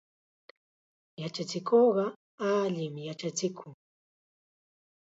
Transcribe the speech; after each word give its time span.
Yachachikuqqa 1.21 2.05
allim 2.49 2.93
yachachikun. 3.07 3.73